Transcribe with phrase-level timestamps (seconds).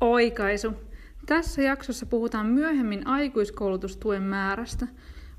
[0.00, 0.72] Oikaisu.
[1.26, 4.86] Tässä jaksossa puhutaan myöhemmin aikuiskoulutustuen määrästä.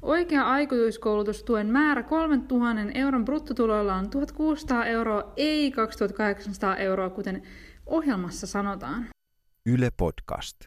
[0.02, 7.42] Oikea aikuiskoulutustuen määrä 3000 euron bruttotuloilla on 1600 euroa, ei 2800 euroa, kuten
[7.86, 9.08] ohjelmassa sanotaan.
[9.66, 10.60] Yle Podcast.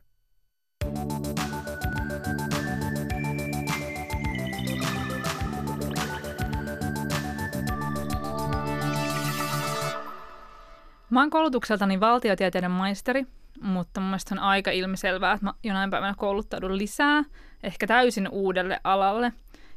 [11.11, 13.27] Mä oon koulutukseltani valtiotieteiden maisteri,
[13.65, 17.25] mutta mun mielestä on aika ilmiselvää, että mä jonain päivänä kouluttaudun lisää,
[17.63, 19.33] ehkä täysin uudelle alalle.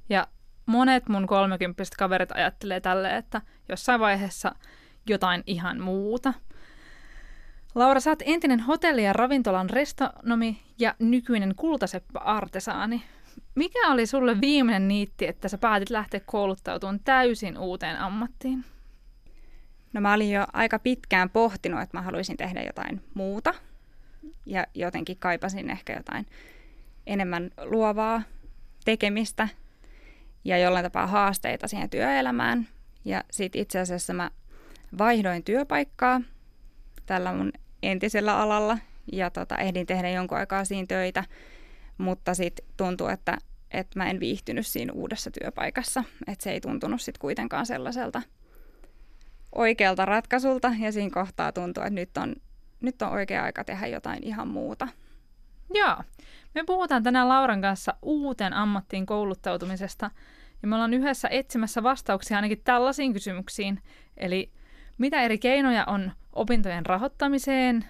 [0.09, 0.27] Ja
[0.65, 4.55] monet mun kolmekymppiset kaverit ajattelee tälle, että jossain vaiheessa
[5.09, 6.33] jotain ihan muuta.
[7.75, 13.03] Laura, sä oot entinen hotelli- ja ravintolan restonomi ja nykyinen kultaseppä artesaani.
[13.55, 18.65] Mikä oli sulle viimeinen niitti, että sä päätit lähteä kouluttautumaan täysin uuteen ammattiin?
[19.93, 23.53] No mä olin jo aika pitkään pohtinut, että mä haluaisin tehdä jotain muuta
[24.45, 26.25] ja jotenkin kaipasin ehkä jotain
[27.07, 28.21] enemmän luovaa
[28.85, 29.47] tekemistä
[30.43, 32.67] ja jollain tapaa haasteita siihen työelämään.
[33.05, 34.31] Ja sitten itse asiassa mä
[34.97, 36.21] vaihdoin työpaikkaa
[37.05, 37.51] tällä mun
[37.83, 38.77] entisellä alalla
[39.11, 41.23] ja tota, ehdin tehdä jonkun aikaa siinä töitä,
[41.97, 43.37] mutta sitten tuntuu, että,
[43.71, 48.21] että mä en viihtynyt siinä uudessa työpaikassa, että se ei tuntunut sitten kuitenkaan sellaiselta–
[49.55, 52.35] oikealta ratkaisulta ja siinä kohtaa tuntuu, että nyt on,
[52.81, 54.87] nyt on oikea aika tehdä jotain ihan muuta.
[55.73, 55.95] Joo.
[56.55, 60.11] Me puhutaan tänään Lauran kanssa uuteen ammattiin kouluttautumisesta
[60.61, 63.81] ja me ollaan yhdessä etsimässä vastauksia ainakin tällaisiin kysymyksiin.
[64.17, 64.51] Eli
[64.97, 67.85] mitä eri keinoja on opintojen rahoittamiseen,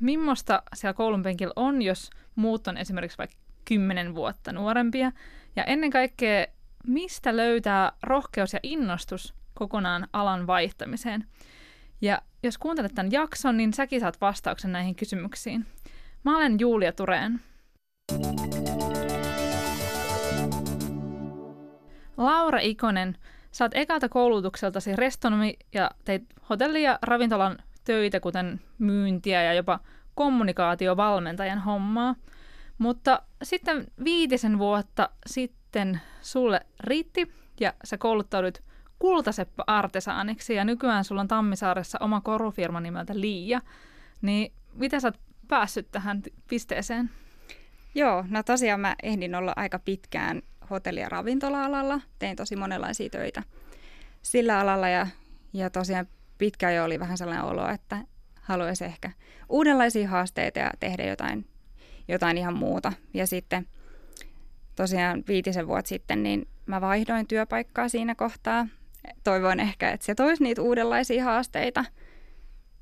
[0.00, 5.12] millaista siellä koulun penkillä on, jos muut on esimerkiksi vaikka kymmenen vuotta nuorempia,
[5.56, 6.46] ja ennen kaikkea,
[6.86, 11.24] mistä löytää rohkeus ja innostus kokonaan alan vaihtamiseen.
[12.00, 15.66] Ja jos kuuntelet tämän jakson, niin säkin saat vastauksen näihin kysymyksiin.
[16.24, 17.40] Mä olen Julia Tureen.
[22.16, 23.16] Laura Ikonen,
[23.60, 29.80] oot ekalta koulutukseltasi restonomi ja teit hotelli- ja ravintolan töitä, kuten myyntiä ja jopa
[30.14, 32.14] kommunikaatiovalmentajan hommaa.
[32.78, 38.62] Mutta sitten viitisen vuotta sitten sulle riitti ja sä kouluttaudut
[38.98, 43.60] kultaseppä artesaaniksi ja nykyään sulla on Tammisaaressa oma korufirma nimeltä Liia.
[44.22, 47.10] Niin miten sä oot päässyt tähän pisteeseen?
[47.94, 52.00] Joo, no tosiaan mä ehdin olla aika pitkään hotelli- ja ravintola-alalla.
[52.18, 53.42] Tein tosi monenlaisia töitä
[54.22, 55.06] sillä alalla ja,
[55.52, 56.06] ja tosiaan
[56.38, 57.98] pitkään jo oli vähän sellainen olo, että
[58.40, 59.10] haluaisi ehkä
[59.48, 61.46] uudenlaisia haasteita ja tehdä jotain,
[62.08, 62.92] jotain ihan muuta.
[63.14, 63.66] Ja sitten
[64.76, 68.66] tosiaan viitisen vuotta sitten niin mä vaihdoin työpaikkaa siinä kohtaa
[69.24, 71.84] toivon ehkä, että se toisi niitä uudenlaisia haasteita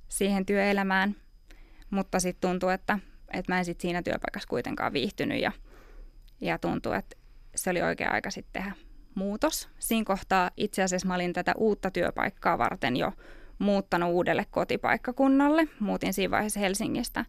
[0.09, 1.16] siihen työelämään,
[1.91, 2.98] mutta sitten tuntuu, että,
[3.32, 5.53] että mä en sit siinä työpaikassa kuitenkaan viihtynyt ja,
[6.41, 7.16] ja tuntuu, että
[7.54, 8.76] se oli oikea aika sitten tehdä
[9.14, 9.69] muutos.
[9.78, 13.12] Siinä kohtaa itse asiassa mä olin tätä uutta työpaikkaa varten jo
[13.58, 15.69] muuttanut uudelle kotipaikkakunnalle.
[15.81, 17.25] Muutin siinä vaiheessa Helsingistä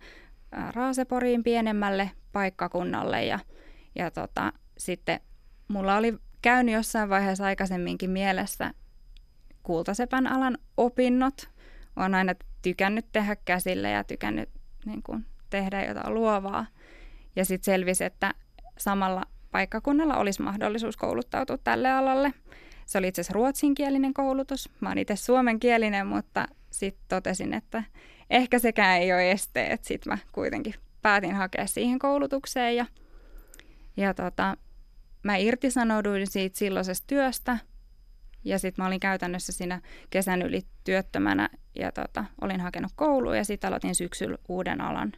[0.72, 3.40] Raaseporiin pienemmälle paikkakunnalle ja,
[3.96, 5.20] ja tota, sitten
[5.68, 8.72] mulla oli käynyt jossain vaiheessa aikaisemminkin mielessä
[9.68, 11.50] kultasepän alan opinnot.
[11.96, 14.50] Olen aina tykännyt tehdä käsillä ja tykännyt
[14.86, 16.66] niin kuin, tehdä jotain luovaa.
[17.36, 18.34] Ja sitten selvisi, että
[18.78, 22.34] samalla paikkakunnalla olisi mahdollisuus kouluttautua tälle alalle.
[22.86, 24.70] Se oli itse asiassa ruotsinkielinen koulutus.
[24.80, 27.84] Mä oon itse suomenkielinen, mutta sitten totesin, että
[28.30, 29.80] ehkä sekään ei ole este.
[29.82, 32.86] Sitten mä kuitenkin päätin hakea siihen koulutukseen ja,
[33.98, 34.58] ja tota,
[35.24, 37.58] mä irtisanouduin siitä silloisesta työstä
[38.44, 43.46] ja sitten mä olin käytännössä siinä kesän yli työttömänä ja tota, olin hakenut kouluun ja
[43.46, 45.12] sitten aloitin syksyllä uuden alan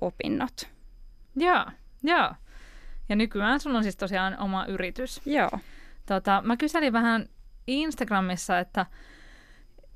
[0.00, 0.68] opinnot.
[1.36, 1.64] Joo,
[2.02, 2.34] joo.
[3.08, 5.20] Ja nykyään sulla on siis tosiaan oma yritys.
[5.26, 5.50] Joo.
[6.06, 7.28] Tota, mä kyselin vähän
[7.66, 8.86] Instagramissa, että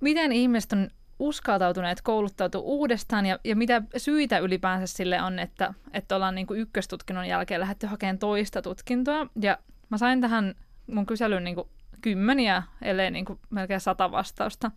[0.01, 6.17] miten ihmiset on uskaltautuneet kouluttautua uudestaan ja, ja mitä syitä ylipäänsä sille on, että, että
[6.17, 9.27] ollaan niin kuin ykköstutkinnon jälkeen lähdetty hakemaan toista tutkintoa.
[9.43, 9.59] Ja
[9.89, 10.55] mä sain tähän
[10.87, 11.69] mun kyselyyn niin kuin
[12.03, 14.71] kymmeniä, ellei niin kuin melkein sata vastausta.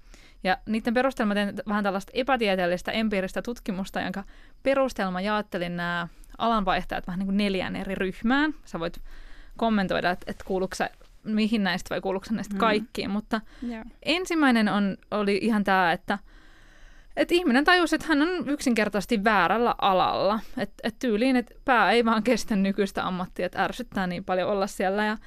[0.43, 4.23] Ja niiden perusteella mä teen vähän tällaista epätieteellistä empiiristä tutkimusta, jonka
[4.63, 6.07] perusteella mä jaottelin nämä
[6.37, 8.53] alanvaihtajat vähän niin kuin neljään eri ryhmään.
[8.65, 9.01] Sä voit
[9.57, 10.89] kommentoida, että, että kuuluuko sä
[11.23, 12.59] mihin näistä vai kuuluuko näistä mm.
[12.59, 13.09] kaikkiin.
[13.09, 13.85] Mutta yeah.
[14.03, 16.19] ensimmäinen on, oli ihan tämä, että
[17.17, 20.39] et ihminen tajusi, että hän on yksinkertaisesti väärällä alalla.
[20.57, 24.67] Että et tyyliin, että pää ei vaan kestä nykyistä ammattia, että ärsyttää niin paljon olla
[24.67, 25.05] siellä.
[25.05, 25.17] Ja,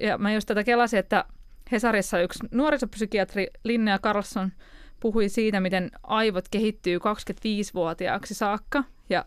[0.00, 1.24] ja mä just tätä kelasin, että
[1.72, 4.52] Hesarissa yksi nuorisopsykiatri Linnea Carlson
[5.00, 8.84] puhui siitä, miten aivot kehittyy 25-vuotiaaksi saakka.
[9.10, 9.24] Ja,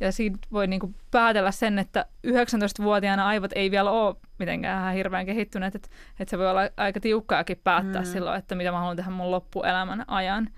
[0.00, 5.26] ja siitä voi niin kuin päätellä sen, että 19-vuotiaana aivot ei vielä ole mitenkään hirveän
[5.26, 5.74] kehittyneet.
[5.74, 5.88] Että,
[6.20, 8.06] että se voi olla aika tiukkaakin päättää mm.
[8.06, 10.48] silloin, että mitä mä haluan tehdä mun loppuelämän ajan.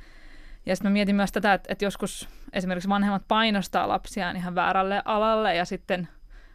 [0.67, 5.03] Ja sitten mä mietin myös tätä, että, että joskus esimerkiksi vanhemmat painostaa lapsiaan ihan väärälle
[5.05, 6.09] alalle ja sitten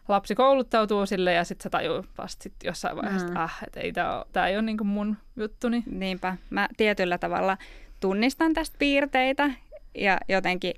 [0.08, 3.66] lapsi kouluttautuu sille ja sitten se tajuu vasta sit jossain vaiheessa, mm.
[3.68, 3.94] että ei
[4.34, 5.84] tämä ei ole niinku mun juttuni.
[5.92, 6.38] Niinpä.
[6.50, 7.58] Mä tietyllä tavalla
[8.00, 9.52] tunnistan tästä piirteitä
[9.96, 10.74] ja jotenkin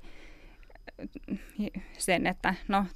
[1.98, 2.86] sen, että no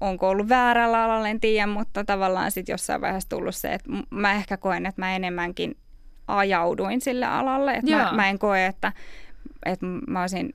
[0.00, 4.32] onko ollut väärällä alalla, en tiedä, mutta tavallaan sitten jossain vaiheessa tullut se, että mä
[4.32, 5.76] ehkä koen, että mä enemmänkin
[6.26, 7.74] ajauduin sille alalle.
[7.74, 8.92] Että mä, mä en koe, että,
[9.66, 10.54] että mä olisin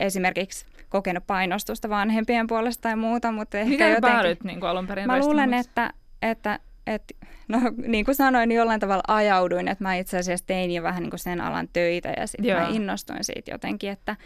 [0.00, 4.12] esimerkiksi kokenut painostusta vanhempien puolesta tai muuta, mutta ehkä Miten jotenkin...
[4.12, 5.92] päädyit niin alun perin Mä luulen, että,
[6.22, 7.14] että, että
[7.48, 11.02] no, niin kuin sanoin, niin jollain tavalla ajauduin, että mä itse asiassa tein jo vähän
[11.02, 14.16] niin kuin sen alan töitä ja sitten mä innostuin siitä jotenkin, että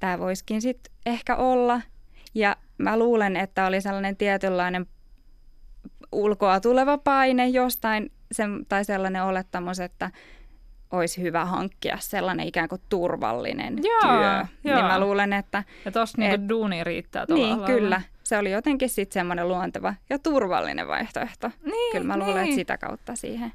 [0.00, 1.80] tämä voisikin sitten ehkä olla.
[2.34, 4.86] Ja mä luulen, että oli sellainen tietynlainen
[6.12, 10.10] ulkoa tuleva paine jostain, sen, tai sellainen olettamus, että
[10.96, 14.44] olisi hyvä hankkia sellainen ikään kuin turvallinen joo, työ.
[14.64, 14.76] Joo.
[14.76, 15.64] Niin mä luulen, että...
[15.84, 17.66] Ja tossa niinku duuni riittää Niin, lailla.
[17.66, 18.02] kyllä.
[18.24, 21.50] Se oli jotenkin sitten semmoinen luonteva ja turvallinen vaihtoehto.
[21.64, 22.44] Niin, kyllä mä luulen, niin.
[22.44, 23.52] että sitä kautta siihen,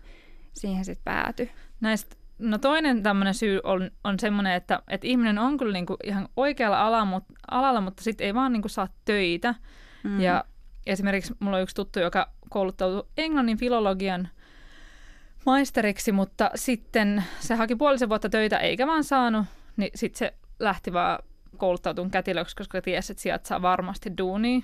[0.54, 1.52] siihen sitten päätyi.
[1.82, 6.30] Näistä No toinen tämmöinen syy on, on semmoinen, että, että ihminen on kyllä niinku ihan
[6.38, 9.56] oikealla alalla, mutta, alalla, mutta sitten ei vaan niinku saa töitä.
[10.04, 10.22] Mm.
[10.22, 10.44] Ja
[10.88, 14.28] esimerkiksi mulla on yksi tuttu, joka kouluttautui englannin filologian
[15.46, 19.46] maisteriksi, mutta sitten se haki puolisen vuotta töitä eikä vaan saanut,
[19.78, 21.20] niin sitten se lähti vaan
[21.58, 24.60] kouluttautumaan kätilöksi, koska tiesi, että sieltä saa varmasti duunia.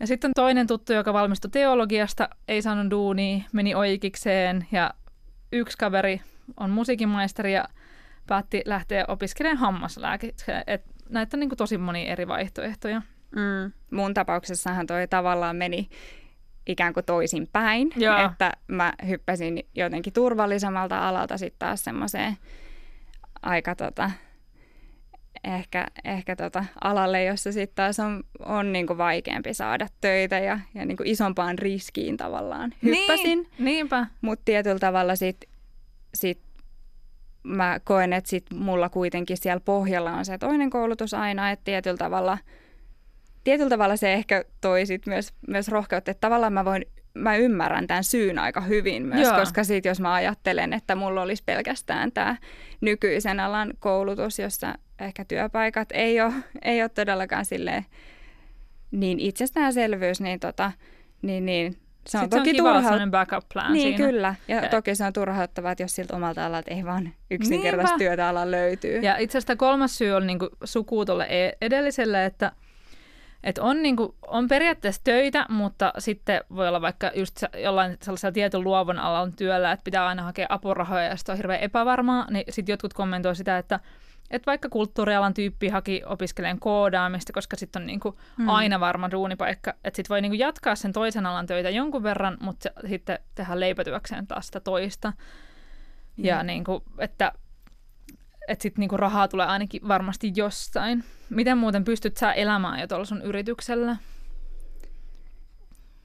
[0.00, 4.90] Ja sitten toinen tuttu, joka valmistui teologiasta, ei saanut duunia, meni oikeikseen ja
[5.52, 6.20] yksi kaveri
[6.60, 7.64] on musiikinmaisteri ja
[8.26, 10.64] päätti lähteä opiskelemaan hammaslääkettä.
[11.08, 13.02] Näitä on niin tosi monia eri vaihtoehtoja.
[13.30, 13.72] Mm.
[13.90, 15.88] Mun tapauksessahan toi tavallaan meni
[16.66, 18.24] ikään kuin toisin päin, Joo.
[18.24, 22.36] että mä hyppäsin jotenkin turvallisemmalta alalta sitten taas semmoiseen
[23.42, 24.10] aika tota,
[25.44, 30.86] ehkä, ehkä tota alalle, jossa sitten taas on, on niinku vaikeampi saada töitä ja, ja
[30.86, 33.24] niinku isompaan riskiin tavallaan hyppäsin.
[33.24, 34.06] Niin, niinpä.
[34.20, 35.50] Mutta tietyllä tavalla sitten
[36.14, 36.40] sit
[37.42, 41.96] mä koen, että sit mulla kuitenkin siellä pohjalla on se toinen koulutus aina, että tietyllä
[41.96, 42.38] tavalla–
[43.44, 47.86] tietyllä tavalla se ehkä toi sit myös, myös rohkeutta, että tavallaan mä voin mä ymmärrän
[47.86, 49.38] tämän syyn aika hyvin myös, Joo.
[49.38, 52.36] koska siitä jos mä ajattelen, että mulla olisi pelkästään tämä
[52.80, 56.32] nykyisen alan koulutus, jossa ehkä työpaikat ei ole,
[56.62, 57.86] ei ole todellakaan silleen
[58.90, 60.72] niin itsestäänselvyys, niin, tota,
[61.22, 61.76] niin, niin
[62.06, 63.06] se on Sitten toki turha...
[63.10, 64.10] backup plan Niin, siinä.
[64.10, 64.34] kyllä.
[64.48, 68.28] Ja, ja toki se on turhauttavaa, että jos siltä omalta alalta ei vaan yksinkertaisesti työtä
[68.28, 69.00] ala löytyy.
[69.00, 72.52] Ja itse asiassa kolmas syy on niin sukuu tuolle e- edelliselle, että–
[73.44, 78.64] et on, niinku, on periaatteessa töitä, mutta sitten voi olla vaikka just jollain sellaisella tietyn
[78.64, 82.72] luovun alan työllä, että pitää aina hakea apurahoja ja sitten on hirveän epävarmaa, niin sitten
[82.72, 83.80] jotkut kommentoivat sitä, että
[84.30, 88.48] että vaikka kulttuurialan tyyppi haki opiskeleen koodaamista, koska sitten on niinku hmm.
[88.48, 92.68] aina varma duunipaikka, että sitten voi niinku jatkaa sen toisen alan töitä jonkun verran, mutta
[92.88, 95.12] sitten tehdä leipätyökseen taas sitä toista.
[96.16, 97.32] Ja niinku, että
[98.48, 101.04] että sitten niinku rahaa tulee ainakin varmasti jostain.
[101.30, 103.96] Miten muuten pystyt sä elämään jo tuolla sun yrityksellä?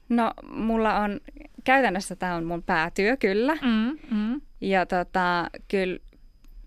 [0.08, 1.20] No, mulla on,
[1.64, 3.54] käytännössä tämä on mun päätyö, kyllä.
[3.54, 4.40] Mm, mm.
[4.60, 5.98] Ja tota, kyllä,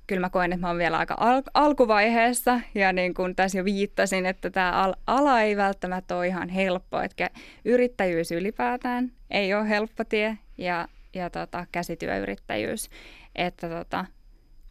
[0.07, 2.61] kyllä mä koen, että mä oon vielä aika al- alkuvaiheessa.
[2.75, 7.01] Ja niin kuin tässä jo viittasin, että tämä al- ala ei välttämättä ole ihan helppo.
[7.01, 7.29] Että
[7.65, 12.89] yrittäjyys ylipäätään ei ole helppo tie ja, ja tota, käsityöyrittäjyys.
[13.35, 14.05] Että tota,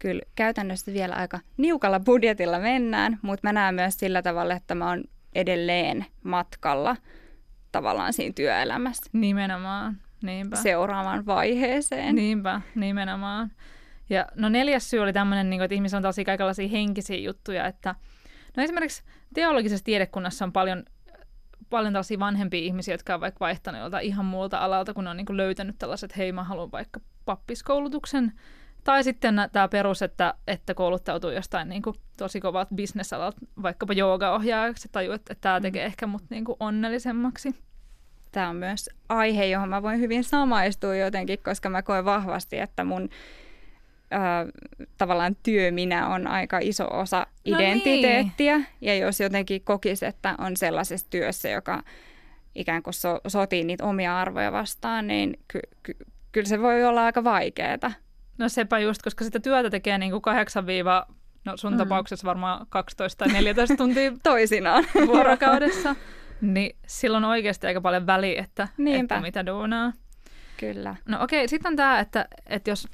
[0.02, 4.88] kyllä käytännössä vielä aika niukalla budjetilla mennään, mutta mä näen myös sillä tavalla, että mä
[4.88, 5.04] oon
[5.34, 6.96] edelleen matkalla
[7.72, 9.10] tavallaan siinä työelämässä.
[9.12, 10.56] Nimenomaan, niinpä.
[10.56, 12.14] Seuraavaan vaiheeseen.
[12.14, 13.50] Niinpä, nimenomaan.
[14.10, 17.94] Ja no neljäs syy oli tämmöinen, niin että ihmisillä on tosi kaikenlaisia henkisiä juttuja, että
[18.56, 19.02] no esimerkiksi
[19.34, 20.84] teologisessa tiedekunnassa on paljon
[21.70, 25.36] paljon tällaisia vanhempia ihmisiä, jotka on vaikka vaihtanut ihan muulta alalta, kun ne on niin
[25.36, 28.32] löytänyt tällaiset, että hei mä haluan vaikka pappiskoulutuksen
[28.84, 34.88] tai sitten tämä perus, että, että kouluttautuu jostain niin kuin, tosi kovat bisnesalalta, vaikkapa joogaohjaajaksi,
[34.92, 35.62] tai että, että tämä mm.
[35.62, 37.54] tekee ehkä mut niin kuin, onnellisemmaksi.
[38.32, 42.84] Tämä on myös aihe, johon mä voin hyvin samaistua jotenkin, koska mä koen vahvasti, että
[42.84, 43.08] mun
[44.12, 44.20] äh,
[44.98, 48.52] tavallaan työ minä on aika iso osa identiteettiä.
[48.52, 48.68] No niin.
[48.80, 51.82] Ja jos jotenkin kokisi, että on sellaisessa työssä, joka
[52.54, 57.04] ikään kuin so, sotii niitä omia arvoja vastaan, niin ky- ky- kyllä se voi olla
[57.04, 57.92] aika vaikeaa
[58.38, 60.64] no sepä just, koska sitä työtä tekee niin kuin 8
[61.44, 61.78] no sun mm.
[61.78, 65.96] tapauksessa varmaan 12 tai 14 tuntia toisinaan vuorokaudessa,
[66.40, 68.68] niin silloin oikeasti aika paljon väliä, että,
[69.00, 69.92] että mitä duunaa.
[70.56, 70.96] Kyllä.
[71.08, 72.88] No okei, sitten on tämä, että, että jos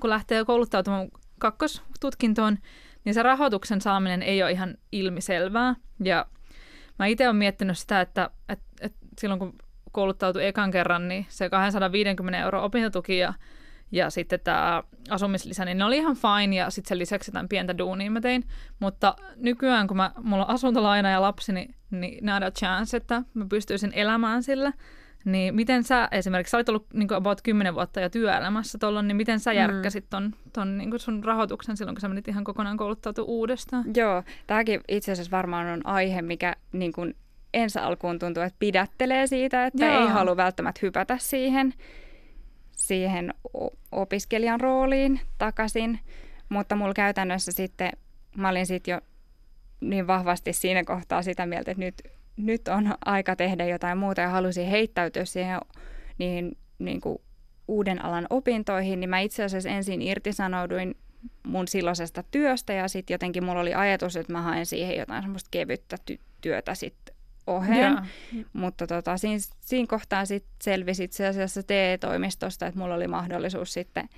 [0.00, 2.58] kun lähtee kouluttautumaan kakkostutkintoon,
[3.04, 5.74] niin se rahoituksen saaminen ei ole ihan ilmiselvää.
[6.04, 6.26] Ja
[6.98, 9.58] mä itse olen miettinyt sitä, että, että, että silloin kun
[9.92, 13.34] kouluttautui ekan kerran, niin se 250 euro opintotuki ja,
[13.94, 17.78] ja sitten tämä asumislisä, niin ne oli ihan fine ja sitten sen lisäksi jotain pientä
[17.78, 18.44] duunia mä tein.
[18.80, 23.22] Mutta nykyään, kun mä, mulla on asuntolaina ja lapsi, niin, niin not a chance, että
[23.34, 24.72] mä pystyisin elämään sillä.
[25.24, 29.08] Niin miten sä esimerkiksi, sä olit ollut niin kuin about 10 vuotta jo työelämässä tuolloin,
[29.08, 29.56] niin miten sä mm.
[29.56, 33.84] järkkäsit ton, ton niin kuin sun rahoituksen silloin, kun sä menit ihan kokonaan kouluttautua uudestaan?
[33.96, 37.16] Joo, tämäkin itse asiassa varmaan on aihe, mikä niin kuin
[37.54, 40.00] ensi alkuun tuntuu, että pidättelee siitä, että Joo.
[40.00, 41.74] ei halua välttämättä hypätä siihen,
[42.86, 43.34] siihen
[43.92, 46.00] opiskelijan rooliin takaisin.
[46.48, 47.90] Mutta mulla käytännössä sitten,
[48.36, 49.00] mä olin sitten jo
[49.80, 52.02] niin vahvasti siinä kohtaa sitä mieltä, että nyt
[52.36, 55.60] nyt on aika tehdä jotain muuta ja halusin heittäytyä siihen
[56.18, 57.18] niin, niin kuin
[57.68, 60.96] uuden alan opintoihin, niin mä itse asiassa ensin irtisanouduin
[61.42, 65.48] mun silloisesta työstä ja sitten jotenkin mulla oli ajatus, että mä haen siihen jotain semmoista
[65.50, 67.03] kevyttä ty- työtä sitten
[67.46, 67.92] oheen.
[67.92, 68.06] Yeah.
[68.52, 74.08] Mutta tota, siinä, siinä kohtaa sitten selvisi itse asiassa TE-toimistosta, että mulla oli mahdollisuus sitten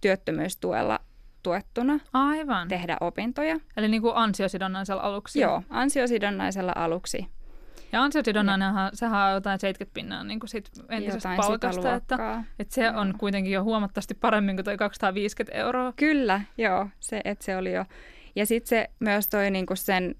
[0.00, 1.00] työttömyystuella
[1.42, 2.68] tuettuna Aivan.
[2.68, 3.56] tehdä opintoja.
[3.76, 5.40] Eli niin kuin ansiosidonnaisella aluksi?
[5.40, 7.26] Joo, ansiosidonnaisella aluksi.
[7.92, 12.74] Ja ansiosidonnainenhan, sehän on jotain 70 pinnaa niin kuin sit entisestä jotain palkasta, että, että
[12.74, 13.00] se joo.
[13.00, 15.92] on kuitenkin jo huomattavasti paremmin kuin tuo 250 euroa.
[15.96, 17.84] Kyllä, joo, se, että se oli jo.
[18.36, 20.14] Ja sitten se myös toi niin kuin sen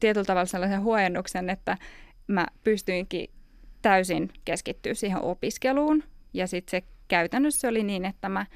[0.00, 1.78] tietyllä tavalla sellaisen huojennuksen, että
[2.26, 3.30] mä pystyinkin
[3.82, 6.02] täysin keskittyä siihen opiskeluun.
[6.32, 8.46] Ja sitten se käytännössä oli niin, että mä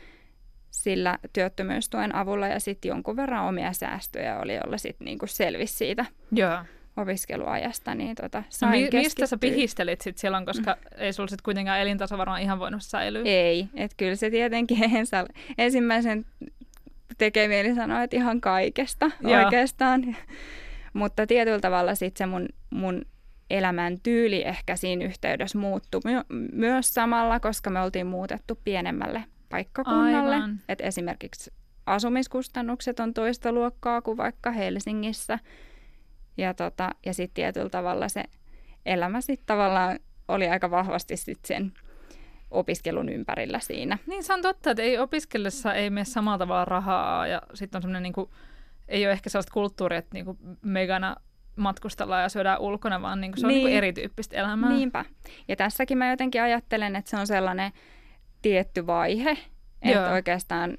[0.71, 6.07] sillä työttömyystuen avulla ja sitten jonkun verran omia säästöjä oli, jolla sitten niinku selvisi siitä
[6.33, 6.59] Joo.
[6.97, 7.95] opiskeluajasta.
[7.95, 10.81] Niin tota, no, mi- mistä sä pihistelit sitten silloin, koska mm.
[10.97, 13.23] ei sulla sitten kuitenkaan elintaso varmaan ihan voinut säilyä?
[13.25, 14.79] Ei, että kyllä se tietenkin
[15.59, 16.27] ensimmäisen
[17.19, 19.45] tekee mieli sanoa, että ihan kaikesta Joo.
[19.45, 20.17] oikeastaan.
[20.93, 23.03] Mutta tietyllä tavalla sitten se mun, mun
[23.51, 30.37] elämän tyyli ehkä siinä yhteydessä muuttui my- myös samalla, koska me oltiin muutettu pienemmälle paikkakunnalle.
[30.69, 31.53] Et esimerkiksi
[31.87, 35.39] asumiskustannukset on toista luokkaa kuin vaikka Helsingissä.
[36.37, 38.25] Ja, tota, ja sitten tietyllä tavalla se
[38.87, 41.73] elämä sitten tavallaan oli aika vahvasti sit sen
[42.51, 43.99] opiskelun ympärillä siinä.
[44.07, 47.83] Niin se on totta, että ei opiskellessa ei mene samalla tavalla rahaa ja sitten on
[47.83, 48.31] semmoinen niinku,
[48.89, 51.17] ei ole ehkä sellaista kulttuuria, että niinku megana
[51.57, 53.73] matkustellaan ja syödään ulkona, vaan niinku se on niinku niin.
[53.73, 54.71] niinku erityyppistä elämää.
[54.71, 55.05] Niinpä.
[55.49, 57.73] Ja tässäkin mä jotenkin ajattelen, että se on sellainen
[58.43, 59.39] tietty vaihe.
[59.83, 60.79] Että oikeastaan,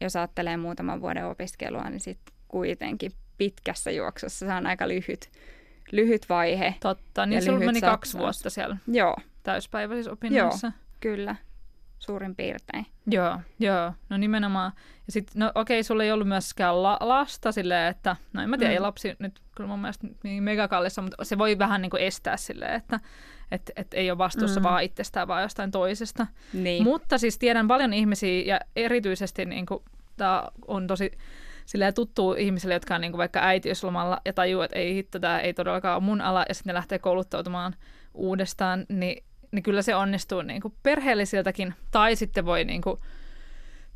[0.00, 5.30] jos ajattelee muutaman vuoden opiskelua, niin sitten kuitenkin pitkässä juoksussa se on aika lyhyt,
[5.92, 6.74] lyhyt vaihe.
[6.80, 9.16] Totta, niin sulla meni kaksi vuotta siellä Joo.
[9.42, 10.66] täyspäiväisissä opinnoissa.
[10.66, 11.36] Joo, kyllä
[12.00, 12.86] suurin piirtein.
[13.06, 14.72] Joo, joo, no nimenomaan.
[15.06, 18.58] Ja sitten, no okei, sulla ei ollut myöskään la- lasta silleen, että, no en mä
[18.58, 18.74] tiedä, mm.
[18.74, 22.36] ei lapsi nyt kyllä mun mielestä niin megakallissa, mutta se voi vähän niin kuin estää
[22.36, 23.00] silleen, että
[23.50, 24.64] et, et ei ole vastuussa mm.
[24.64, 26.26] vaan itsestään, vaan jostain toisesta.
[26.52, 26.84] Niin.
[26.84, 29.82] Mutta siis tiedän paljon ihmisiä ja erityisesti niin kuin,
[30.16, 31.10] tämä on tosi
[31.66, 35.40] silleen tuttu ihmisille, jotka on niin kuin vaikka äitiyslomalla ja tajuu, että ei hitto, tämä
[35.40, 37.74] ei todellakaan ole mun ala, ja sitten ne lähtee kouluttautumaan
[38.14, 43.00] uudestaan, niin niin kyllä se onnistuu niin kuin perheellisiltäkin, tai sitten voi, niin kuin,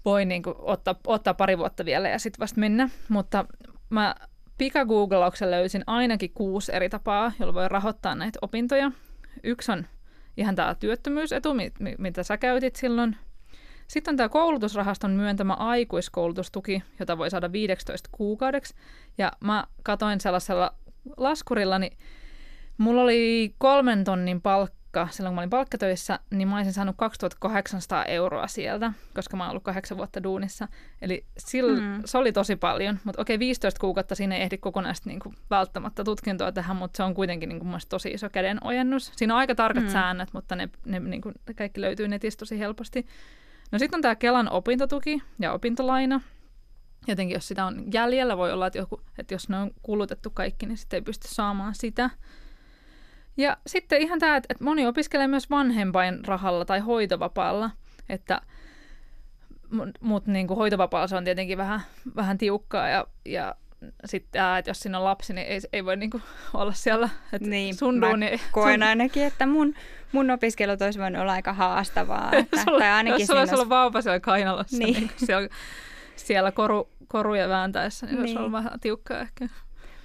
[0.05, 2.89] voi niin kuin ottaa, ottaa pari vuotta vielä ja sitten vasta mennä.
[3.09, 3.45] Mutta
[3.91, 4.15] mä
[4.59, 8.91] pikagooglauksen löysin ainakin kuusi eri tapaa, jolla voi rahoittaa näitä opintoja.
[9.43, 9.87] Yksi on
[10.37, 11.49] ihan tämä työttömyysetu,
[11.99, 13.17] mitä sä käytit silloin.
[13.89, 18.75] Sitten on tämä koulutusrahaston myöntämä aikuiskoulutustuki, jota voi saada 15 kuukaudeksi.
[19.19, 20.75] Ja mä katoin sellaisella
[21.17, 21.99] laskurilla, niin
[22.79, 26.97] mulla oli kolmen tonnin palkka palkka, silloin kun mä olin palkkatöissä, niin mä olisin saanut
[26.99, 30.69] 2800 euroa sieltä, koska mä oon ollut kahdeksan vuotta duunissa.
[31.03, 32.03] Eli sillä, mm.
[32.05, 36.05] se oli tosi paljon, mutta okei, 15 kuukautta siinä ei ehdi kokonaista niin kuin, välttämättä
[36.05, 39.13] tutkintoa tähän, mutta se on kuitenkin niin kuin, tosi iso kädenojennus.
[39.17, 39.91] Siinä on aika tarkat mm.
[39.91, 43.07] säännöt, mutta ne, ne, niin kuin, kaikki löytyy netistä tosi helposti.
[43.73, 46.21] No sitten on tämä Kelan opintotuki ja opintolaina.
[47.09, 50.67] Jotenkin jos sitä on jäljellä, voi olla, että, joku, että jos ne on kulutettu kaikki,
[50.67, 52.11] niin sitten ei pysty saamaan sitä.
[53.37, 57.71] Ja sitten ihan tämä, että moni opiskelee myös vanhempain rahalla tai hoitovapaalla,
[58.09, 58.41] että
[60.01, 61.81] mutta niin kuin hoitovapaalla se on tietenkin vähän,
[62.17, 63.55] vähän tiukkaa ja, ja
[64.05, 66.21] sitten, ää, että jos siinä on lapsi, niin ei, ei voi niinku
[66.55, 67.09] olla siellä.
[67.33, 69.75] Että Niin, sun mä duuni, koen sun- ainakin, että mun,
[70.13, 72.31] mun opiskelut olisi voinut olla aika haastavaa.
[72.39, 74.95] Että, sulla, tai ainakin jos sulla olisi ollut vauva siellä kainalossa, niin.
[74.95, 75.11] Niin.
[75.17, 75.49] siellä,
[76.17, 78.21] siellä koru, koruja vääntäessä, niin, niin.
[78.21, 79.49] olisi ollut vähän tiukkaa ehkä.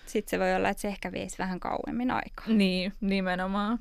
[0.10, 2.46] Sitten se voi olla, että se ehkä veisi vähän kauemmin aikaa.
[2.48, 3.80] Niin, nimenomaan.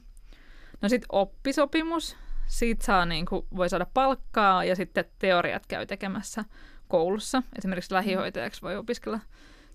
[0.83, 2.17] No sitten oppisopimus.
[2.47, 6.45] Siitä saa, niin kuin, voi saada palkkaa ja sitten teoriat käy tekemässä
[6.89, 7.43] koulussa.
[7.59, 9.21] Esimerkiksi lähihoitajaksi voi opiskella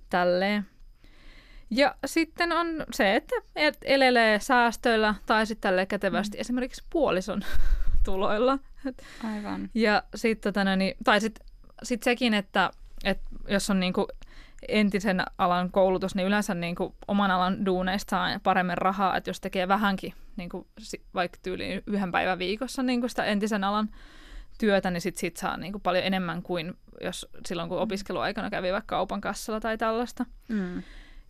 [0.09, 0.65] tälleen.
[1.69, 6.41] Ja sitten on se, että et elelee säästöillä tai sitten tälleen kätevästi mm.
[6.41, 7.41] esimerkiksi puolison
[8.05, 8.59] tuloilla.
[9.23, 9.69] Aivan.
[9.73, 11.47] ja sitten tota, no niin, tai sitten
[11.83, 12.71] sit sekin, että,
[13.03, 14.07] että jos on niinku
[14.67, 19.67] entisen alan koulutus, niin yleensä niinku oman alan duuneista saa paremmin rahaa, että jos tekee
[19.67, 23.89] vähänkin niinku, si- vaikka tyyliin yhden päivän viikossa niinku sitä entisen alan
[24.59, 28.95] työtä, niin sit siitä saa niinku paljon enemmän kuin jos silloin, kun opiskeluaikana kävi vaikka
[28.95, 30.25] kaupan kassalla tai tällaista.
[30.47, 30.83] Mm.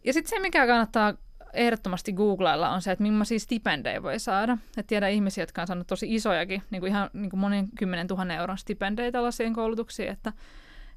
[0.05, 1.13] Ja sitten se, mikä kannattaa
[1.53, 4.57] ehdottomasti googlailla, on se, että millaisia stipendejä voi saada.
[4.77, 8.07] Et tiedän ihmisiä, jotka on saanut tosi isojakin, niin kuin ihan niin kuin monen kymmenen
[8.07, 10.33] tuhannen euron stipendejä tällaisiin koulutuksiin, että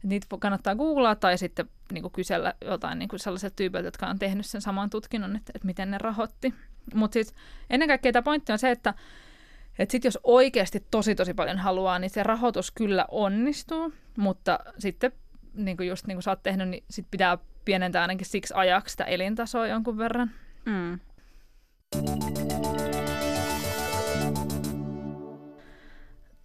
[0.02, 4.18] niitä kannattaa googlaa tai sitten niin kuin kysellä jotain niin kuin sellaiset tyypit, jotka on
[4.18, 6.54] tehnyt sen saman tutkinnon, että, että miten ne rahoitti.
[6.94, 7.34] Mutta siis
[7.70, 8.94] ennen kaikkea tämä pointti on se, että
[9.78, 15.12] että sitten jos oikeasti tosi tosi paljon haluaa, niin se rahoitus kyllä onnistuu, mutta sitten
[15.54, 18.92] niin kuin just niin kuin sä oot tehnyt, niin sit pitää pienentää ainakin siksi ajaksi
[18.92, 20.30] sitä elintasoa jonkun verran.
[20.64, 21.00] Mm.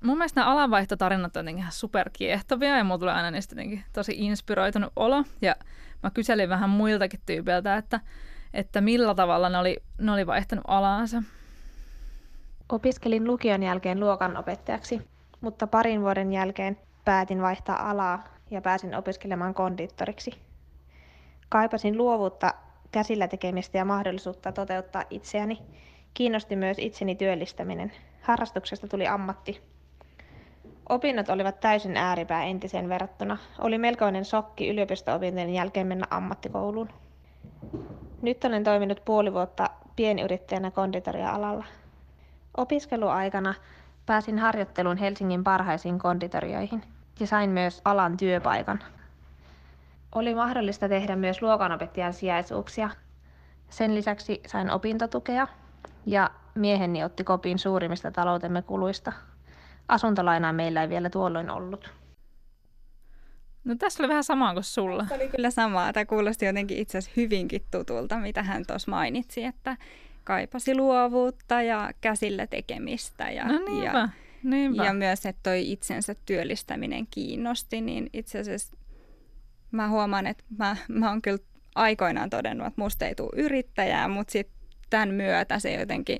[0.04, 4.16] Mun mielestä nämä alanvaihtotarinat on jotenkin ihan superkiehtovia ja mulla tulee aina niistä jotenkin tosi
[4.18, 5.24] inspiroitunut olo.
[5.42, 5.56] Ja
[6.04, 8.00] mä kyselin vähän muiltakin tyypeiltä, että,
[8.54, 11.24] että millä tavalla ne oli, ne oli vaihtanut alaansa.
[12.70, 15.02] Opiskelin lukion jälkeen luokanopettajaksi,
[15.42, 20.32] mutta parin vuoden jälkeen päätin vaihtaa alaa ja pääsin opiskelemaan kondittoriksi.
[21.50, 22.54] Kaipasin luovuutta,
[22.92, 25.62] käsillä tekemistä ja mahdollisuutta toteuttaa itseäni.
[26.14, 27.92] Kiinnosti myös itseni työllistäminen.
[28.22, 29.71] Harrastuksesta tuli ammatti.
[30.90, 33.38] Opinnot olivat täysin ääripää entiseen verrattuna.
[33.60, 36.90] Oli melkoinen shokki yliopisto-opintojen jälkeen mennä ammattikouluun.
[38.22, 41.66] Nyt olen toiminut puoli vuotta pienyrittäjänä konditoria-alalla.
[42.58, 43.54] Opiskeluaikana
[44.06, 46.84] pääsin harjoitteluun Helsingin parhaisiin konditorioihin
[47.20, 48.80] ja sain myös alan työpaikan.
[50.16, 52.90] Oli mahdollista tehdä myös luokanopettajan sijaisuuksia.
[53.70, 55.48] Sen lisäksi sain opintotukea
[56.06, 59.12] ja mieheni otti kopin suurimmista taloutemme kuluista.
[59.92, 61.90] Asuntolainaa meillä ei vielä tuolloin ollut.
[63.64, 65.06] No tässä oli vähän sama kuin sulla.
[65.10, 65.94] Se oli kyllä samaa.
[65.94, 69.78] Tämä kuulosti jotenkin itse asiassa hyvinkin tutulta, mitä hän tuossa mainitsi, että
[70.24, 73.32] kaipasi luovuutta ja käsillä tekemistä.
[73.32, 74.10] Ja, No niinpä, ja,
[74.44, 74.86] niinpä.
[74.86, 78.78] ja myös, että toi itsensä työllistäminen kiinnosti, niin itse asiassa
[79.72, 81.44] mä huomaan, että mä, mä oon kyllä
[81.76, 84.58] aikoinaan todennut, että musta ei tule yrittäjää, mutta sitten
[84.90, 86.18] tämän myötä se jotenkin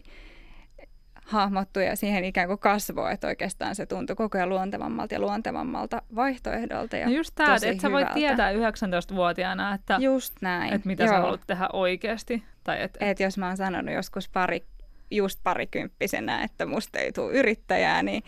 [1.32, 6.02] hahmottui ja siihen ikään kuin kasvoi, että oikeastaan se tuntui koko ajan luontevammalta ja luontevammalta
[6.16, 6.98] vaihtoehdolta.
[6.98, 10.74] Ja no just tämä, että sä voit tietää 19-vuotiaana, että, Just näin.
[10.74, 12.44] että mitä sä haluat tehdä oikeasti.
[12.64, 14.66] Tai et, Et jos mä oon sanonut joskus pari,
[15.12, 18.24] just parikymppisenä, että musta ei tule yrittäjää, niin,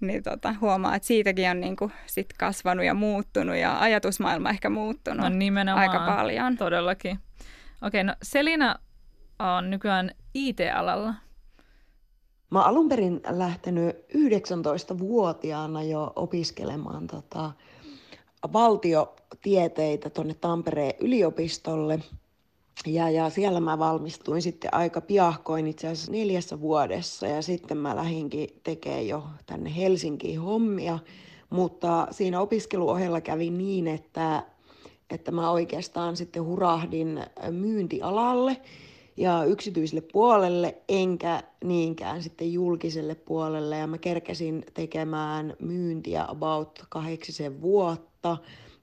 [0.00, 5.20] niin tota, huomaa, että siitäkin on niinku sit kasvanut ja muuttunut ja ajatusmaailma ehkä muuttunut
[5.20, 5.88] no nimenomaan.
[5.90, 6.56] aika paljon.
[6.56, 7.18] Todellakin.
[7.82, 8.76] Okei, no Selina
[9.38, 11.14] on nykyään IT-alalla.
[12.50, 17.52] Mä alun perin lähtenyt 19-vuotiaana jo opiskelemaan tota,
[18.52, 22.00] valtiotieteitä tuonne Tampereen yliopistolle.
[22.86, 27.96] Ja, ja siellä mä valmistuin sitten aika piahkoin itse asiassa neljässä vuodessa ja sitten mä
[27.96, 30.98] lähdinkin tekemään jo tänne Helsinkiin hommia.
[31.50, 34.42] Mutta siinä opiskeluohella kävi niin, että,
[35.10, 38.60] että mä oikeastaan sitten hurahdin myyntialalle
[39.18, 43.76] ja yksityiselle puolelle, enkä niinkään sitten julkiselle puolelle.
[43.78, 48.36] Ja mä kerkesin tekemään myyntiä about kahdeksisen vuotta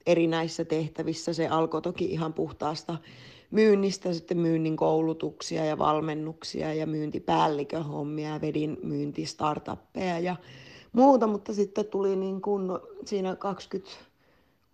[0.06, 1.32] erinäisissä tehtävissä.
[1.32, 2.98] Se alkoi toki ihan puhtaasta
[3.50, 10.36] myynnistä, sitten myynnin koulutuksia ja valmennuksia ja myyntipäällikön hommia ja vedin myyntistartuppeja ja
[10.92, 12.70] muuta, mutta sitten tuli niin kuin
[13.04, 13.36] siinä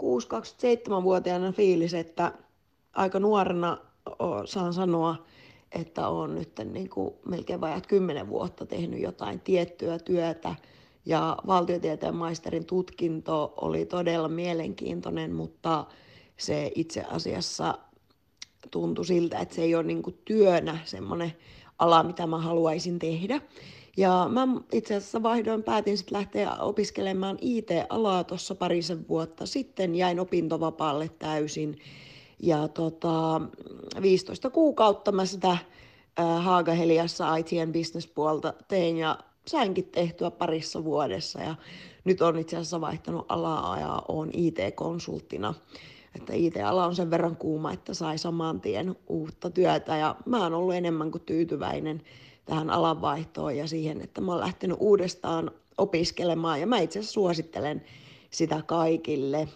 [0.03, 2.33] 26-27-vuotiaana fiilis, että
[2.93, 3.79] aika nuorena
[4.45, 5.17] saan sanoa,
[5.75, 10.55] että olen nyt niin kuin melkein vajat 10 vuotta tehnyt jotain tiettyä työtä
[11.07, 15.87] ja valtiotieteen maisterin tutkinto oli todella mielenkiintoinen, mutta
[16.37, 17.79] se itse asiassa
[18.71, 21.33] tuntui siltä, että se ei ole niin kuin työnä semmoinen
[21.79, 23.41] ala, mitä mä haluaisin tehdä.
[23.97, 30.21] Ja mä itse asiassa vaihdoin, päätin sitten lähteä opiskelemaan IT-alaa tuossa parisen vuotta sitten, jäin
[30.21, 31.79] opintovapaalle täysin.
[32.43, 33.41] Ja tota,
[34.03, 35.59] 15 kuukautta mä sitä
[36.39, 41.55] Haagaheliassa IT and Business puolta tein ja sainkin tehtyä parissa vuodessa ja
[42.05, 45.55] nyt on itse asiassa vaihtanut alaa ja on IT-konsulttina.
[46.17, 50.55] Että IT-ala on sen verran kuuma, että sai saman tien uutta työtä ja mä oon
[50.55, 52.03] ollut enemmän kuin tyytyväinen
[52.45, 57.83] tähän alanvaihtoon ja siihen, että mä oon lähtenyt uudestaan opiskelemaan ja mä itse asiassa suosittelen
[58.31, 59.49] sitä kaikille.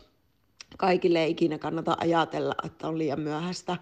[0.77, 3.77] Kaikille ei ikinä kannata ajatella, että on liian myöhäistä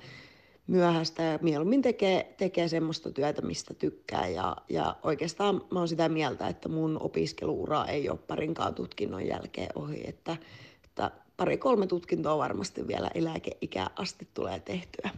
[0.66, 4.28] myöhäistä ja mieluummin tekee, tekee semmoista työtä, mistä tykkää.
[4.28, 9.70] Ja, ja oikeastaan mä oon sitä mieltä, että mun opiskeluura ei ole parinkaan tutkinnon jälkeen
[9.74, 10.36] ohi, että,
[10.84, 15.10] että pari-kolme tutkintoa varmasti vielä eläkeikään asti tulee tehtyä.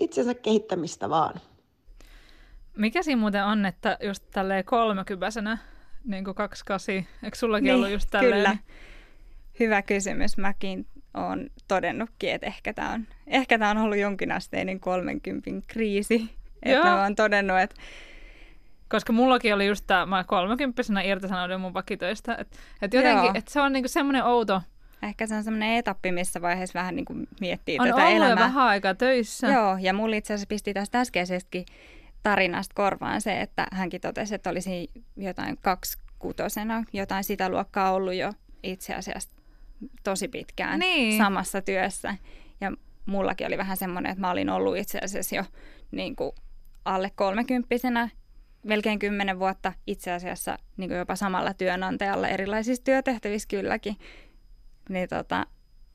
[0.00, 1.40] Itsensä kehittämistä vaan.
[2.76, 5.58] Mikä siinä muuten on, että just tälleen kolmekypäisenä,
[6.04, 8.42] niin kuin 28, eikö sullakin niin, ollut just tälleen?
[8.42, 8.56] Kyllä.
[9.60, 10.36] Hyvä kysymys.
[10.36, 16.30] Mäkin olen todennutkin, että ehkä tämä on, ehkä tämä on ollut jonkinasteinen 30 kriisi.
[16.62, 17.76] Että mä oon todennut, että
[18.88, 22.34] koska mullakin oli just tämä, mä kolmekymppisenä irtisanoudun mun vakitöistä.
[22.34, 24.62] Että et jotenkin, että se on niinku semmoinen outo.
[25.02, 28.32] Ehkä se on semmoinen etappi, missä vaiheessa vähän niinku miettii on tätä elämää.
[28.32, 29.46] On vähän aikaa töissä.
[29.46, 31.66] Joo, ja mulla itse asiassa pisti tästä äskeisestäkin
[32.22, 38.32] tarinasta korvaan se, että hänkin totesi, että olisi jotain kaksikutosena, jotain sitä luokkaa ollut jo
[38.62, 39.41] itse asiassa
[40.04, 41.18] tosi pitkään niin.
[41.18, 42.14] samassa työssä.
[42.60, 42.72] Ja
[43.06, 45.44] mullakin oli vähän semmoinen, että mä olin ollut itse asiassa jo
[45.90, 46.32] niin kuin
[46.84, 48.08] alle kolmekymppisenä
[48.62, 53.96] melkein kymmenen vuotta itse asiassa niin kuin jopa samalla työnantajalla erilaisissa työtehtävissä kylläkin.
[54.88, 55.46] Niin tota,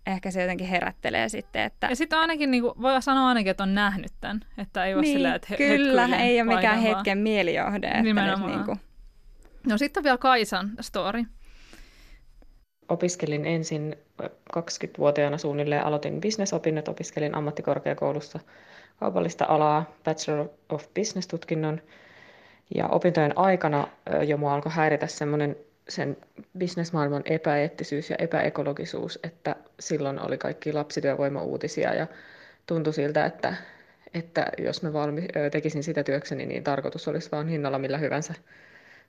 [0.07, 1.61] ehkä se jotenkin herättelee sitten.
[1.61, 1.87] Että...
[1.87, 4.41] Ja sitten ainakin, niin kuin, voi sanoa ainakin, että on nähnyt tämän.
[4.57, 7.87] Että ei ole niin, sillä, että he, Kyllä, ei ole mikään hetken mielijohde.
[7.87, 8.51] Että Nimenomaan.
[8.51, 8.79] Nyt, niin kuin...
[9.67, 11.23] No sitten on vielä Kaisan story
[12.89, 13.95] opiskelin ensin
[14.57, 18.39] 20-vuotiaana suunnilleen, aloitin bisnesopinnot, opiskelin ammattikorkeakoulussa
[18.99, 21.81] kaupallista alaa, Bachelor of Business-tutkinnon.
[22.75, 23.87] Ja opintojen aikana
[24.27, 25.55] jo mua alkoi häiritä semmoinen
[25.89, 26.17] sen
[26.57, 32.07] bisnesmaailman epäeettisyys ja epäekologisuus, että silloin oli kaikki lapsityövoimauutisia ja
[32.65, 33.53] tuntui siltä, että,
[34.13, 38.33] että jos mä valmi, tekisin sitä työkseni, niin tarkoitus olisi vaan hinnalla millä hyvänsä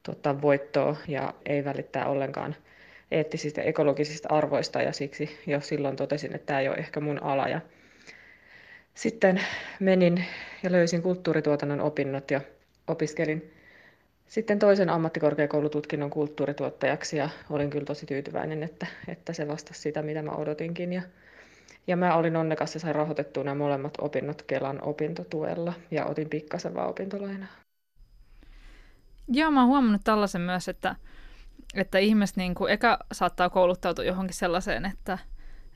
[0.03, 2.57] tuottaa voittoa ja ei välittää ollenkaan–
[3.11, 7.49] eettisistä ekologisista arvoista ja siksi jo silloin totesin, että tämä ei ole ehkä mun ala.
[7.49, 7.61] Ja
[8.95, 9.41] sitten
[9.81, 10.25] menin
[10.63, 12.41] ja löysin kulttuurituotannon opinnot ja
[12.87, 13.53] opiskelin
[14.29, 20.23] sitten toisen ammattikorkeakoulututkinnon kulttuurituottajaksi ja olin kyllä tosi tyytyväinen, että, että se vastasi sitä, mitä
[20.23, 20.93] mä odotinkin.
[20.93, 21.03] Ja,
[21.87, 26.75] ja mä olin onnekas ja sain rahoitettua nämä molemmat opinnot Kelan opintotuella ja otin pikkasen
[26.75, 27.49] vaan opintolainaa.
[29.29, 30.97] Joo, mä oon huomannut tällaisen myös, että
[31.75, 35.19] että ihmiset niin kuin, eka saattaa kouluttautua johonkin sellaiseen, että,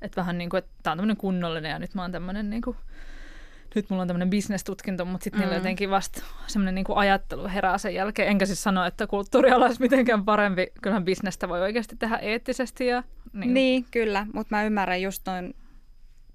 [0.03, 2.63] että vähän niin kuin, että tämä on tämmöinen kunnollinen ja nyt mä oon tämmöinen niin
[2.63, 2.77] kuin,
[3.75, 5.43] nyt mulla on tämmöinen bisnestutkinto, mutta sitten mm.
[5.43, 8.29] niillä jotenkin vasta semmoinen niin ajattelu herää sen jälkeen.
[8.29, 10.67] Enkä siis sano, että kulttuuriala olisi mitenkään parempi.
[10.83, 12.87] Kyllähän bisnestä voi oikeasti tehdä eettisesti.
[12.87, 13.03] Ja,
[13.33, 13.55] niin.
[13.55, 15.55] niin, kyllä, mutta mä ymmärrän just ton,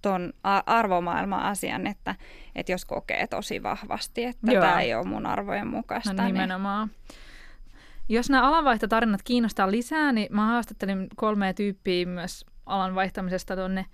[0.01, 0.33] ton
[0.65, 2.15] arvomaailma-asian, että,
[2.55, 6.13] että jos kokee tosi vahvasti, että tämä ei ole mun arvojen mukaista.
[6.13, 6.87] No, nimenomaan.
[6.87, 7.26] Niin
[8.09, 13.85] jos nämä alanvaihtotarinat kiinnostaa lisää, niin mä haastattelin kolmea tyyppiä myös alan vaihtamisesta tuonne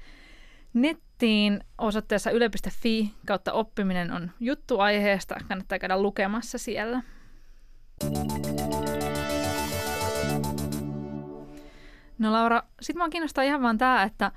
[0.74, 5.36] nettiin osoitteessa yle.fi kautta oppiminen on juttu aiheesta.
[5.48, 7.02] Kannattaa käydä lukemassa siellä.
[12.20, 14.32] No Laura, sit mua kiinnostaa ihan vaan tämä, että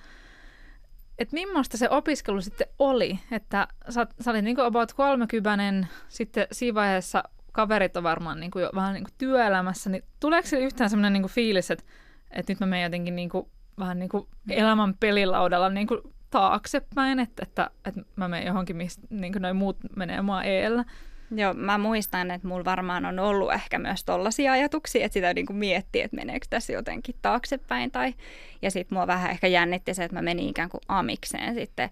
[1.19, 6.75] että millaista se opiskelu sitten oli, että sä, sä olit niin about 30, sitten siinä
[6.75, 7.25] vaiheessa
[7.57, 11.12] kaverit on varmaan niin kuin jo vähän niin kuin työelämässä, niin tuleeko se yhtään sellainen
[11.12, 11.85] niin kuin fiilis, että,
[12.31, 13.47] että nyt mä menen jotenkin niin kuin,
[13.79, 19.07] vähän niin kuin elämän pelilaudalla niin kuin taaksepäin, että, että, että mä menen johonkin, mistä
[19.11, 20.85] niin kuin noin muut menee mua eellä?
[21.31, 25.47] Joo, mä muistan, että mulla varmaan on ollut ehkä myös tollaisia ajatuksia, että sitä niin
[25.47, 27.90] kuin miettii, että meneekö tässä jotenkin taaksepäin.
[27.90, 28.14] Tai,
[28.62, 31.90] ja sitten mua vähän ehkä jännitti se, että mä menin ikään kuin amikseen sitten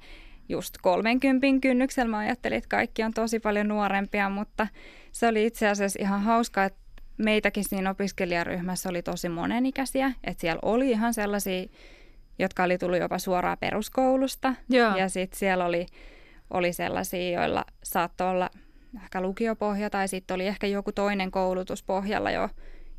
[0.48, 2.10] just 30 kynnyksellä.
[2.10, 4.66] Mä ajattelin, että kaikki on tosi paljon nuorempia, mutta
[5.14, 6.80] se oli itse asiassa ihan hauska, että
[7.18, 10.12] meitäkin siinä opiskelijaryhmässä oli tosi monenikäisiä.
[10.24, 11.66] Että siellä oli ihan sellaisia,
[12.38, 14.54] jotka oli tullut jopa suoraan peruskoulusta.
[14.68, 14.96] Joo.
[14.96, 15.86] Ja sitten siellä oli,
[16.50, 18.50] oli sellaisia, joilla saattoi olla
[19.02, 22.48] ehkä lukiopohja tai sitten oli ehkä joku toinen koulutus pohjalla jo.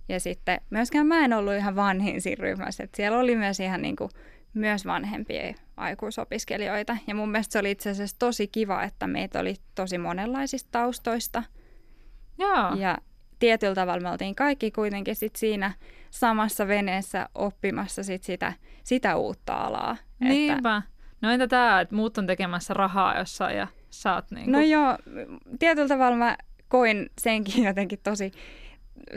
[0.09, 2.83] Ja sitten myöskään mä en ollut ihan vanhin siinä ryhmässä.
[2.83, 4.09] Että siellä oli myös ihan niin kuin
[4.53, 6.97] myös vanhempia aikuisopiskelijoita.
[7.07, 11.43] Ja mun mielestä se oli itse asiassa tosi kiva, että meitä oli tosi monenlaisista taustoista.
[12.37, 12.75] Joo.
[12.75, 12.97] Ja
[13.39, 15.71] tietyllä tavalla me oltiin kaikki kuitenkin sit siinä
[16.11, 19.97] samassa veneessä oppimassa sit sitä, sitä uutta alaa.
[20.19, 20.77] Niinpä.
[20.77, 20.95] Että...
[21.21, 24.97] No entä tämä, että muut on tekemässä rahaa jossain ja saat niin No joo,
[25.59, 28.31] tietyllä tavalla mä koin senkin jotenkin tosi,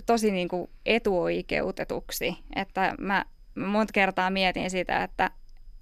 [0.06, 5.30] tosi niin kuin etuoikeutetuksi, että mä monta kertaa mietin sitä, että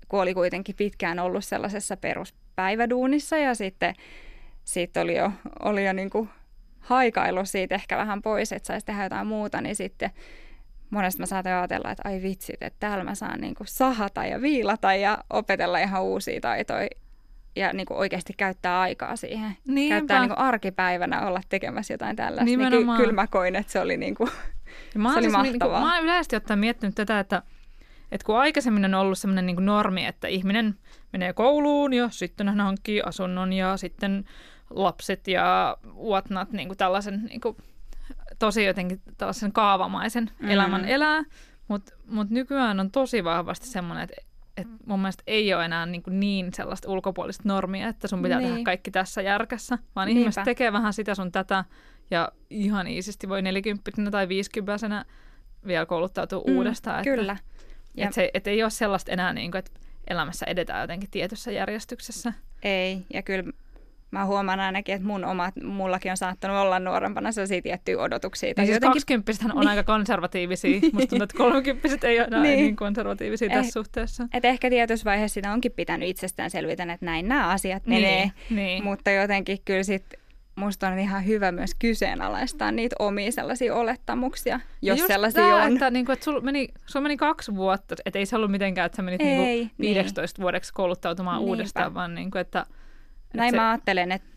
[0.09, 3.94] kun oli kuitenkin pitkään ollut sellaisessa peruspäiväduunissa ja sitten
[4.64, 5.33] siitä oli jo,
[5.64, 6.29] oli jo niin kuin
[6.87, 10.11] haikailu siitä ehkä vähän pois, että saisi tehdä jotain muuta, niin sitten
[10.90, 14.42] monesti mä saatan ajatella, että ai vitsit, että täällä mä saan niin kuin sahata ja
[14.42, 16.88] viilata ja opetella ihan uusia taitoja
[17.57, 19.57] ja niin kuin oikeasti käyttää aikaa siihen.
[19.68, 19.94] Niinpä.
[19.94, 22.44] Käyttää niin kuin arkipäivänä olla tekemässä jotain tällaista.
[22.44, 22.87] Nimenomaan.
[22.87, 24.31] Niin ky- kyllä mä koin, että se oli, niin kuin,
[24.94, 25.42] mä se oli siis, mahtavaa.
[25.42, 27.42] Niin kuin, mä oon yleisesti ottaen miettinyt tätä, että,
[28.12, 30.75] että kun aikaisemmin on ollut sellainen niin normi, että ihminen
[31.12, 34.25] menee kouluun ja sitten hän hankkii asunnon ja sitten
[34.70, 35.76] lapset ja
[36.09, 37.57] whatnot, niin kuin tällaisen niin kuin,
[38.38, 40.50] tosi jotenkin tällaisen kaavamaisen mm.
[40.50, 41.24] elämän elää,
[41.68, 44.16] mutta mut nykyään on tosi vahvasti semmoinen, että
[44.57, 48.50] et mun mielestä ei ole enää niin, niin sellaista ulkopuolista normia, että sun pitää niin.
[48.50, 50.20] tehdä kaikki tässä järkässä, vaan Niinpä.
[50.20, 51.64] ihmiset tekee vähän sitä sun tätä
[52.11, 55.05] ja ihan iisisti voi 40 tai 50
[55.66, 57.05] vielä kouluttautua mm, uudestaan.
[57.05, 57.33] Kyllä.
[57.33, 57.44] Että,
[57.96, 59.70] että, se, että ei ole sellaista enää, niin kuin, että
[60.07, 62.33] elämässä edetään jotenkin tietyssä järjestyksessä.
[62.62, 63.52] Ei, ja kyllä
[64.10, 68.54] mä huomaan ainakin, että mun omat, mullakin on saattanut olla nuorempana sellaisia tiettyjä odotuksia.
[68.54, 69.50] Tai niin siis jotenkin...
[69.52, 69.68] on niin.
[69.68, 70.80] aika konservatiivisia.
[70.92, 72.42] Musta tuntuu, että kolmekymppiset ei ole niin.
[72.42, 74.28] niin konservatiivisia eh, tässä suhteessa.
[74.34, 78.30] Et ehkä tietyssä vaiheessa sitä onkin pitänyt itsestään selvitä, että näin nämä asiat niin, menee.
[78.50, 78.84] Niin.
[78.84, 80.20] Mutta jotenkin kyllä sitten
[80.56, 85.72] musta on ihan hyvä myös kyseenalaistaa niitä omia sellaisia olettamuksia, jos sellaisia tämä, on.
[85.72, 88.86] Että, niin kuin, että sulla meni, sul meni kaksi vuotta, että ei se ollut mitenkään,
[88.86, 90.42] että sä menit ei, niin kuin 15 niin.
[90.42, 91.50] vuodeksi kouluttautumaan Niinpä.
[91.50, 92.66] uudestaan, vaan niin kuin, että
[93.37, 93.57] näin se...
[93.57, 94.29] mä ajattelen, että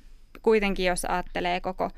[0.42, 1.90] kuitenkin jos ajattelee koko,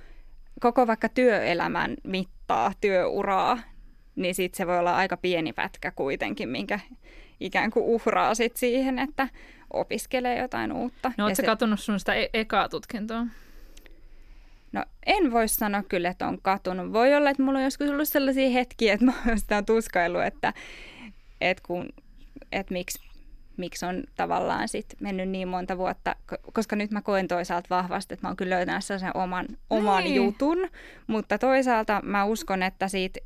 [0.60, 3.60] koko vaikka työelämän mittaa, työuraa,
[4.16, 6.80] niin sit se voi olla aika pieni pätkä kuitenkin, minkä
[7.40, 9.28] ikään kuin uhraa sit siihen, että
[9.74, 11.12] opiskelee jotain uutta.
[11.18, 11.44] No ootko se...
[11.44, 13.26] katunut sun sitä e- ekaa tutkintoa?
[14.72, 16.94] No en voi sanoa kyllä, että on katunut.
[16.94, 20.54] Voi olla, että mulla on joskus ollut sellaisia hetkiä, että mä oon sitä tuskaillut, että,
[21.42, 21.90] että, kun,
[22.52, 23.11] että miksi
[23.62, 26.15] miksi on tavallaan sit mennyt niin monta vuotta,
[26.54, 30.15] koska nyt mä koen toisaalta vahvasti, että mä oon kyllä löytänyt sen oman, oman niin.
[30.15, 30.58] jutun,
[31.08, 33.19] mutta toisaalta mä uskon, että siitä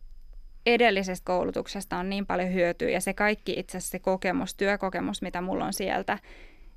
[0.65, 5.41] edellisestä koulutuksesta on niin paljon hyötyä ja se kaikki itse asiassa se kokemus, työkokemus, mitä
[5.41, 6.19] mulla on sieltä,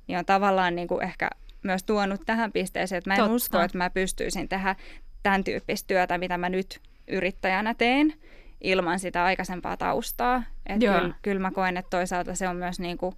[0.07, 1.29] niin on tavallaan niin kuin ehkä
[1.63, 3.33] myös tuonut tähän pisteeseen, että mä en Totta.
[3.33, 4.75] usko, että mä pystyisin tehdä
[5.23, 8.13] tämän tyyppistä työtä, mitä mä nyt yrittäjänä teen
[8.61, 10.43] ilman sitä aikaisempaa taustaa.
[10.65, 13.15] Että kyllä, kyllä mä koen, että toisaalta se on myös niin kuin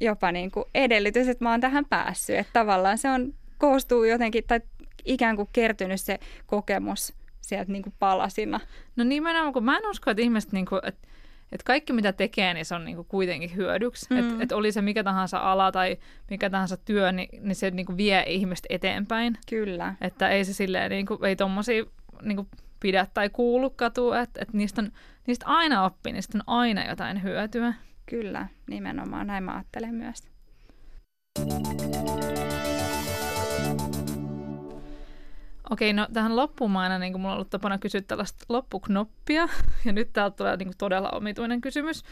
[0.00, 2.38] jopa niin kuin edellytys, että mä oon tähän päässyt.
[2.38, 4.60] Että tavallaan se on, koostuu jotenkin, tai
[5.04, 8.60] ikään kuin kertynyt se kokemus sieltä niin kuin palasina.
[8.96, 11.08] No nimenomaan, kun mä en usko, että ihmiset, niin kuin, että,
[11.52, 14.06] että kaikki mitä tekee, niin se on niin kuin kuitenkin hyödyksi.
[14.10, 14.18] Mm.
[14.18, 15.96] Että, että oli se mikä tahansa ala tai
[16.30, 19.38] mikä tahansa työ, niin, niin se niin kuin vie ihmistä eteenpäin.
[19.48, 19.94] Kyllä.
[20.00, 21.84] Että ei se silleen, niin kuin, ei tommosia
[22.22, 22.48] niin kuin
[22.80, 24.92] pidä tai kuulu katua, että, että niistä, on,
[25.26, 27.74] niistä aina oppii, niistä on aina jotain hyötyä.
[28.10, 30.28] Kyllä, nimenomaan näin mä ajattelen myös.
[35.70, 39.48] Okei, no tähän loppuun aina, niin mulla on ollut tapana kysyä tällaista loppuknoppia,
[39.84, 42.02] ja nyt täältä tulee niin kuin todella omituinen kysymys.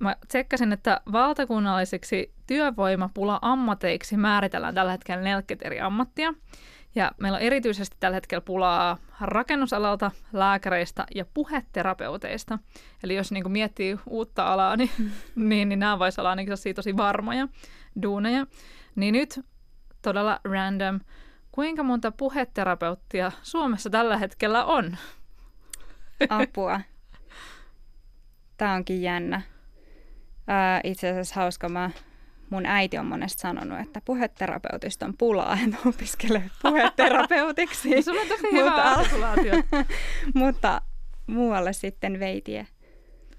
[0.00, 6.34] Mä tsekkasin, että valtakunnalliseksi työvoimapula-ammateiksi määritellään tällä hetkellä 40 eri ammattia.
[6.94, 12.58] Ja meillä on erityisesti tällä hetkellä pulaa rakennusalalta, lääkäreistä ja puheterapeuteista.
[13.02, 15.10] Eli jos niin kuin miettii uutta alaa, niin, mm.
[15.48, 17.48] niin, niin nämä voisivat olla ainakin tosi varmoja
[18.02, 18.46] duuneja.
[18.96, 19.40] Niin nyt
[20.02, 21.00] todella random,
[21.52, 24.96] kuinka monta puheterapeuttia Suomessa tällä hetkellä on?
[26.28, 26.80] Apua.
[28.56, 29.42] Tämä onkin jännä.
[30.46, 31.90] Ää, itse asiassa hauska, mä
[32.52, 37.88] mun äiti on monesti sanonut, että puheterapeutista on pulaa, että opiskelee puheterapeutiksi.
[38.02, 38.94] Sulla on tosi hyvä
[40.34, 40.80] mutta,
[41.26, 42.66] muualle sitten veitie.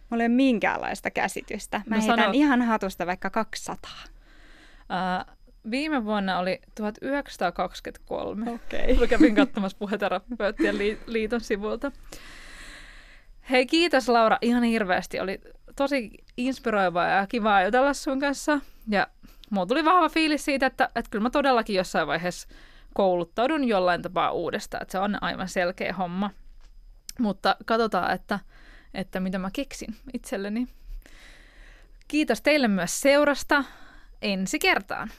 [0.10, 1.82] Mulla ei ole minkäänlaista käsitystä.
[1.86, 2.32] Mä no heitän sano...
[2.34, 3.92] ihan hatusta vaikka 200.
[4.04, 5.36] Uh,
[5.72, 8.52] viime vuonna oli 1923.
[8.52, 8.94] Okei.
[8.94, 9.08] Okay.
[9.08, 10.76] Kävin katsomassa puheterapeuttien
[11.08, 11.92] liiton sivulta.
[13.50, 15.20] Hei, kiitos Laura ihan hirveästi.
[15.20, 15.42] Oli
[15.76, 18.60] tosi inspiroivaa ja kivaa jutella sun kanssa.
[18.90, 19.08] Ja
[19.50, 22.48] mulla tuli vahva fiilis siitä, että, että kyllä mä todellakin jossain vaiheessa
[22.94, 24.82] kouluttaudun jollain tapaa uudestaan.
[24.82, 26.30] Että se on aivan selkeä homma.
[27.20, 28.40] Mutta katsotaan, että,
[28.94, 30.68] että mitä mä keksin itselleni.
[32.08, 33.64] Kiitos teille myös seurasta.
[34.22, 35.10] Ensi kertaan.